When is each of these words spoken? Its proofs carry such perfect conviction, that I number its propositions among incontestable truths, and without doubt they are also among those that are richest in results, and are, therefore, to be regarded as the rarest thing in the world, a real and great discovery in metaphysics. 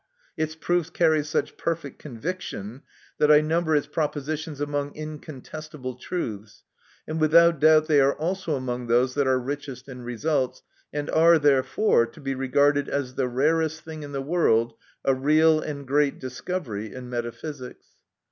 Its 0.35 0.55
proofs 0.55 0.89
carry 0.89 1.23
such 1.23 1.57
perfect 1.57 1.99
conviction, 1.99 2.81
that 3.19 3.31
I 3.31 3.39
number 3.41 3.75
its 3.75 3.85
propositions 3.85 4.59
among 4.59 4.95
incontestable 4.95 5.93
truths, 5.93 6.63
and 7.07 7.21
without 7.21 7.59
doubt 7.59 7.85
they 7.85 8.01
are 8.01 8.15
also 8.17 8.55
among 8.55 8.87
those 8.87 9.13
that 9.13 9.27
are 9.27 9.37
richest 9.39 9.87
in 9.87 10.01
results, 10.01 10.63
and 10.91 11.07
are, 11.11 11.37
therefore, 11.37 12.07
to 12.07 12.19
be 12.19 12.33
regarded 12.33 12.89
as 12.89 13.13
the 13.13 13.27
rarest 13.27 13.81
thing 13.81 14.01
in 14.01 14.11
the 14.11 14.23
world, 14.23 14.73
a 15.05 15.13
real 15.13 15.59
and 15.59 15.85
great 15.85 16.17
discovery 16.17 16.91
in 16.95 17.07
metaphysics. 17.07 17.85